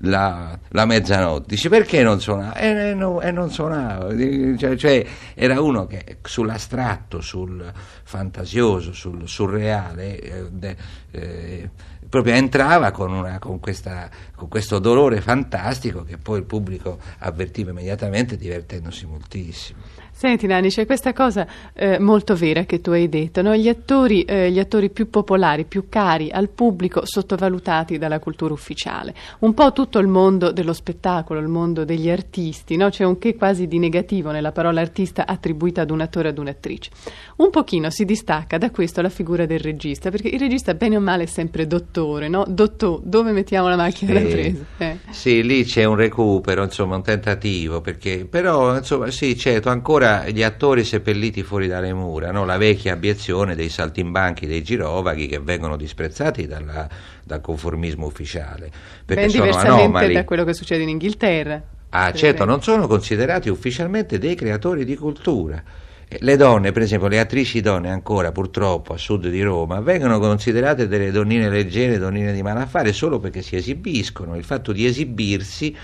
la- 0.03 0.59
la 0.69 0.85
mezzanotte. 0.85 1.45
Dice 1.49 1.67
perché 1.67 2.01
non 2.01 2.21
suonava? 2.21 2.55
E, 2.55 2.93
no- 2.93 3.19
e 3.19 3.31
non 3.31 3.51
suonava. 3.51 4.07
Cioè, 4.57 4.77
cioè, 4.77 5.05
era 5.35 5.59
uno 5.59 5.85
che 5.85 6.17
sull'astratto, 6.23 7.19
sul 7.19 7.69
fantasioso, 8.03 8.93
sul 8.93 9.27
surreale, 9.27 10.17
eh, 10.21 10.75
eh, 11.11 11.69
proprio 12.09 12.33
entrava 12.33 12.91
con, 12.91 13.11
una- 13.13 13.37
con 13.39 13.59
questa- 13.59 14.09
con 14.35 14.47
questo 14.49 14.79
dolore 14.79 15.21
fantastico 15.21 16.03
che 16.03 16.17
poi 16.17 16.39
il 16.39 16.45
pubblico 16.45 16.97
avvertiva 17.19 17.69
immediatamente 17.71 18.35
divertendosi 18.35 19.05
moltissimo. 19.05 19.79
Senti 20.19 20.47
Nani, 20.47 20.67
c'è 20.67 20.85
questa 20.85 21.13
cosa 21.13 21.47
eh, 21.73 21.97
molto 21.97 22.35
vera 22.35 22.65
che 22.65 22.81
tu 22.81 22.89
hai 22.89 23.07
detto, 23.07 23.41
no? 23.41 23.55
gli, 23.55 23.69
attori, 23.69 24.23
eh, 24.23 24.51
gli 24.51 24.59
attori 24.59 24.89
più 24.89 25.09
popolari, 25.09 25.63
più 25.63 25.85
cari 25.87 26.29
al 26.29 26.49
pubblico, 26.49 27.03
sottovalutati 27.05 27.97
dalla 27.97 28.19
cultura 28.19 28.51
ufficiale. 28.51 29.13
Un 29.39 29.53
po' 29.53 29.71
tutto 29.71 29.97
il 29.97 30.07
mondo 30.07 30.51
dello 30.51 30.73
spettacolo, 30.73 31.39
il 31.39 31.47
mondo 31.47 31.85
degli 31.85 32.09
artisti, 32.09 32.75
no? 32.75 32.89
c'è 32.89 33.05
un 33.05 33.17
che 33.17 33.37
quasi 33.37 33.65
di 33.65 33.79
negativo 33.79 34.31
nella 34.31 34.51
parola 34.51 34.81
artista 34.81 35.25
attribuita 35.25 35.83
ad 35.83 35.89
un 35.89 36.01
attore 36.01 36.27
o 36.27 36.31
ad 36.31 36.37
un'attrice. 36.37 36.89
Un 37.37 37.49
pochino 37.49 37.89
si 37.89 38.03
distacca 38.03 38.57
da 38.57 38.71
questo 38.71 39.01
la 39.01 39.07
figura 39.07 39.45
del 39.45 39.61
regista, 39.61 40.09
perché 40.09 40.27
il 40.27 40.39
regista 40.41 40.73
bene 40.73 40.97
o 40.97 40.99
male 40.99 41.23
è 41.23 41.27
sempre 41.27 41.65
dottore, 41.65 42.27
no? 42.27 42.43
Dottore, 42.45 43.03
dove 43.05 43.31
mettiamo 43.31 43.69
la 43.69 43.77
macchina 43.77 44.11
da 44.11 44.19
Sì. 44.19 44.25
presa? 44.27 44.63
Eh. 44.79 44.97
Sì, 45.11 45.43
lì 45.43 45.63
c'è 45.63 45.85
un 45.85 45.95
recupero, 45.95 46.61
insomma, 46.61 46.97
un 46.97 47.03
tentativo, 47.03 47.79
perché 47.79 48.27
però, 48.29 48.75
insomma, 48.75 49.09
sì, 49.11 49.37
certo, 49.37 49.69
ancora 49.69 50.07
gli 50.27 50.43
attori 50.43 50.83
seppelliti 50.83 51.43
fuori 51.43 51.67
dalle 51.67 51.93
mura, 51.93 52.31
no? 52.31 52.45
la 52.45 52.57
vecchia 52.57 52.93
abiezione 52.93 53.55
dei 53.55 53.69
saltimbanchi, 53.69 54.47
dei 54.47 54.61
girovaghi 54.63 55.27
che 55.27 55.39
vengono 55.39 55.75
disprezzati 55.77 56.47
dalla- 56.47 56.87
dal 57.23 57.41
conformismo 57.41 58.05
ufficiale, 58.05 58.69
perché 59.05 59.23
Ben 59.23 59.29
sono 59.29 59.43
diversamente 59.45 59.83
anomali. 59.83 60.13
da 60.13 60.23
quello 60.25 60.43
che 60.43 60.53
succede 60.53 60.83
in 60.83 60.89
Inghilterra. 60.89 61.61
Ah, 61.91 62.11
certo, 62.13 62.45
non 62.45 62.61
sono 62.61 62.85
considerati 62.87 63.49
ufficialmente 63.49 64.19
dei 64.19 64.35
creatori 64.35 64.85
di 64.85 64.95
cultura. 64.95 65.61
Eh, 66.07 66.17
Le 66.21 66.35
donne, 66.37 66.71
per 66.71 66.83
esempio, 66.83 67.07
le 67.07 67.19
attrici 67.19 67.61
donne 67.61 67.89
ancora 67.89 68.31
purtroppo 68.31 68.93
a 68.93 68.97
sud 68.97 69.27
di 69.27 69.41
Roma, 69.41 69.79
vengono 69.79 70.19
considerate 70.19 70.87
delle 70.87 71.11
donnine 71.11 71.49
leggere, 71.49 71.97
donnine 71.97 72.33
di 72.33 72.41
malaffare 72.43 72.93
solo 72.93 73.19
perché 73.19 73.41
si 73.41 73.55
esibiscono. 73.55 74.35
Il 74.35 74.43
fatto 74.43 74.71
di 74.71 74.85
esibirsi 74.85 75.75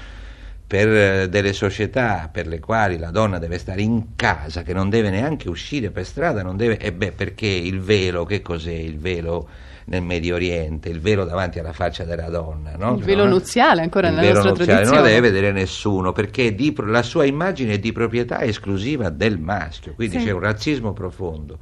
per 0.67 0.87
eh, 0.87 1.29
delle 1.29 1.53
società 1.53 2.29
per 2.31 2.47
le 2.47 2.59
quali 2.59 2.97
la 2.97 3.11
donna 3.11 3.37
deve 3.37 3.57
stare 3.59 3.81
in 3.81 4.15
casa, 4.15 4.63
che 4.63 4.73
non 4.73 4.89
deve 4.89 5.09
neanche 5.09 5.47
uscire 5.49 5.91
per 5.91 6.05
strada, 6.05 6.41
non 6.41 6.57
deve, 6.57 6.77
e 6.77 6.91
beh, 6.91 7.11
perché 7.11 7.45
il 7.47 7.79
velo, 7.81 8.25
che 8.25 8.41
cos'è 8.41 8.71
il 8.73 8.97
velo 8.97 9.47
nel 9.87 10.01
Medio 10.01 10.33
Oriente, 10.33 10.89
il 10.89 10.99
velo 10.99 11.25
davanti 11.25 11.59
alla 11.59 11.71
faccia 11.73 12.03
della 12.05 12.29
donna, 12.29 12.71
no? 12.75 12.95
Il 12.97 13.03
velo 13.03 13.25
No? 13.25 13.29
nuziale 13.29 13.81
ancora 13.81 14.07
il 14.07 14.15
nella 14.15 14.25
velo 14.29 14.41
nostra 14.41 14.53
nuziale 14.57 14.79
non 14.83 14.89
lo 14.89 15.01
tradizione. 15.01 15.21
deve 15.21 15.29
vedere 15.31 15.51
nessuno 15.53 16.11
perché 16.11 16.55
di 16.55 16.73
la 16.87 17.03
sua 17.03 17.25
immagine 17.25 17.73
è 17.73 17.77
di 17.77 17.91
proprietà 17.91 18.41
esclusiva 18.41 19.09
del 19.09 19.37
maschio, 19.37 19.93
quindi 19.93 20.17
Sì. 20.19 20.25
c'è 20.25 20.31
un 20.31 20.39
razzismo 20.39 20.93
profondo. 20.93 21.59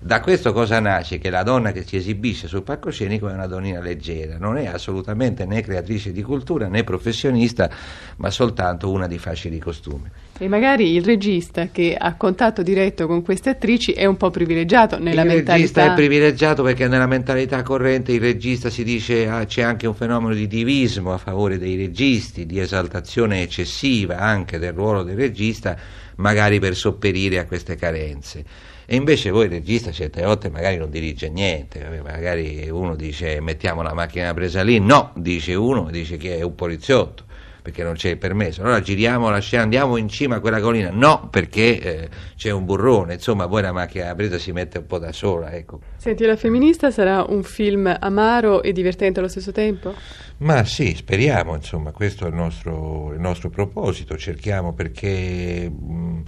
Da 0.00 0.20
questo 0.20 0.52
cosa 0.52 0.78
nasce? 0.78 1.18
Che 1.18 1.30
la 1.30 1.42
donna 1.42 1.72
che 1.72 1.82
si 1.82 1.96
esibisce 1.96 2.48
sul 2.48 2.62
palcoscenico 2.62 3.28
è 3.28 3.32
una 3.32 3.46
donnina 3.46 3.80
leggera, 3.80 4.36
non 4.38 4.58
è 4.58 4.66
assolutamente 4.66 5.46
né 5.46 5.62
creatrice 5.62 6.12
di 6.12 6.22
cultura 6.22 6.68
né 6.68 6.84
professionista, 6.84 7.70
ma 8.16 8.30
soltanto 8.30 8.90
una 8.90 9.06
di 9.06 9.18
facili 9.18 9.58
costumi. 9.58 10.10
E 10.38 10.48
magari 10.48 10.92
il 10.92 11.02
regista 11.02 11.68
che 11.72 11.96
ha 11.98 12.14
contatto 12.14 12.62
diretto 12.62 13.06
con 13.06 13.22
queste 13.22 13.50
attrici 13.50 13.92
è 13.92 14.04
un 14.04 14.18
po' 14.18 14.28
privilegiato 14.30 14.98
nella 14.98 15.22
il 15.22 15.28
regista 15.28 15.52
mentalità. 15.54 15.92
è 15.92 15.94
privilegiato 15.94 16.62
perché 16.62 16.88
nella 16.88 17.06
mentalità 17.06 17.62
corrente 17.62 18.12
il 18.12 18.20
regista 18.20 18.68
si 18.68 18.84
dice 18.84 19.26
ah, 19.28 19.46
c'è 19.46 19.62
anche 19.62 19.86
un 19.86 19.94
fenomeno 19.94 20.34
di 20.34 20.46
divismo 20.46 21.14
a 21.14 21.18
favore 21.18 21.56
dei 21.58 21.76
registi, 21.76 22.44
di 22.44 22.60
esaltazione 22.60 23.40
eccessiva 23.40 24.18
anche 24.18 24.58
del 24.58 24.74
ruolo 24.74 25.02
del 25.02 25.16
regista, 25.16 25.76
magari 26.16 26.60
per 26.60 26.76
sopperire 26.76 27.38
a 27.38 27.46
queste 27.46 27.76
carenze. 27.76 28.74
E 28.86 28.94
invece 28.96 29.30
voi 29.30 29.46
il 29.46 29.50
regista 29.50 29.90
certe 29.90 30.22
volte 30.22 30.48
magari 30.48 30.76
non 30.76 30.90
dirige 30.90 31.28
niente, 31.28 31.80
vabbè, 31.82 32.02
magari 32.02 32.68
uno 32.70 32.94
dice 32.94 33.40
mettiamo 33.40 33.82
la 33.82 33.92
macchina 33.94 34.32
presa 34.32 34.62
lì, 34.62 34.78
no, 34.78 35.12
dice 35.16 35.54
uno, 35.54 35.90
dice 35.90 36.16
che 36.16 36.36
è 36.36 36.42
un 36.42 36.54
poliziotto. 36.54 37.24
perché 37.66 37.82
non 37.82 37.94
c'è 37.94 38.10
il 38.10 38.18
permesso. 38.18 38.62
Allora 38.62 38.80
giriamo 38.80 39.28
la 39.28 39.40
scena, 39.40 39.64
andiamo 39.64 39.96
in 39.96 40.08
cima 40.08 40.36
a 40.36 40.40
quella 40.40 40.60
collina. 40.60 40.90
No, 40.92 41.26
perché 41.28 41.80
eh, 41.80 42.08
c'è 42.36 42.50
un 42.50 42.64
burrone. 42.64 43.14
Insomma, 43.14 43.48
poi 43.48 43.60
la 43.62 43.72
macchina 43.72 44.14
brita 44.14 44.38
si 44.38 44.52
mette 44.52 44.78
un 44.78 44.86
po' 44.86 44.98
da 45.00 45.10
sola. 45.10 45.50
Ecco. 45.50 45.80
Senti, 45.96 46.24
La 46.24 46.36
femminista 46.36 46.92
sarà 46.92 47.24
un 47.28 47.42
film 47.42 47.92
amaro 47.98 48.62
e 48.62 48.70
divertente 48.70 49.18
allo 49.18 49.28
stesso 49.28 49.50
tempo? 49.50 49.96
Ma 50.38 50.64
sì, 50.64 50.94
speriamo, 50.94 51.56
insomma, 51.56 51.90
questo 51.90 52.26
è 52.26 52.28
il 52.28 52.34
nostro, 52.34 53.12
il 53.12 53.18
nostro 53.18 53.50
proposito. 53.50 54.16
Cerchiamo 54.16 54.72
perché. 54.72 55.68
Mh, 55.68 56.22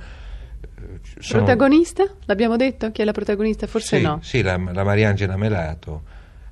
sono... 1.19 1.45
Protagonista? 1.45 2.05
L'abbiamo 2.25 2.57
detto? 2.57 2.91
Chi 2.91 3.03
è 3.03 3.05
la 3.05 3.13
protagonista? 3.13 3.67
Forse 3.67 3.99
sì, 3.99 4.03
no. 4.03 4.19
Sì, 4.23 4.43
la, 4.43 4.57
la 4.73 4.85
Mariangela 4.85 5.37
Melato. 5.37 6.03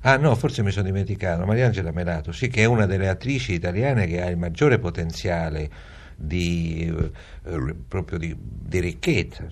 Ah 0.01 0.17
no, 0.17 0.35
forse 0.35 0.63
mi 0.63 0.71
sono 0.71 0.85
dimenticato, 0.85 1.45
Mariangela 1.45 1.91
Melato, 1.91 2.31
sì, 2.31 2.47
che 2.47 2.61
è 2.61 2.65
una 2.65 2.85
delle 2.85 3.09
attrici 3.09 3.53
italiane 3.53 4.07
che 4.07 4.21
ha 4.21 4.29
il 4.29 4.37
maggiore 4.37 4.79
potenziale 4.79 5.69
di, 6.15 6.93
eh, 7.43 7.75
proprio 7.87 8.17
di, 8.17 8.35
di 8.37 8.79
ricchezza. 8.79 9.45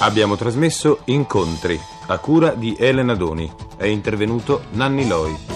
Abbiamo 0.00 0.36
trasmesso 0.36 1.00
Incontri 1.06 1.80
a 2.06 2.18
cura 2.18 2.50
di 2.50 2.76
Elena 2.78 3.14
Doni. 3.14 3.50
È 3.76 3.86
intervenuto 3.86 4.64
Nanni 4.72 5.06
Loi. 5.06 5.53